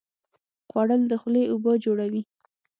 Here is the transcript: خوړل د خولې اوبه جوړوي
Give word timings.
خوړل 0.69 1.01
د 1.07 1.13
خولې 1.21 1.43
اوبه 1.51 1.71
جوړوي 1.85 2.21